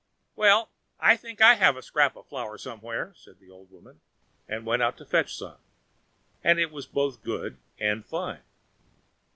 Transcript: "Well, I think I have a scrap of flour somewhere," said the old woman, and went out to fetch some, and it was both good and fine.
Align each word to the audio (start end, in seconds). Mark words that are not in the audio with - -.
"Well, 0.35 0.71
I 0.99 1.15
think 1.15 1.41
I 1.41 1.53
have 1.53 1.77
a 1.77 1.83
scrap 1.83 2.15
of 2.15 2.25
flour 2.25 2.57
somewhere," 2.57 3.13
said 3.15 3.37
the 3.39 3.51
old 3.51 3.69
woman, 3.69 4.01
and 4.47 4.65
went 4.65 4.81
out 4.81 4.97
to 4.97 5.05
fetch 5.05 5.35
some, 5.35 5.59
and 6.43 6.57
it 6.59 6.71
was 6.71 6.87
both 6.87 7.21
good 7.21 7.59
and 7.77 8.03
fine. 8.03 8.41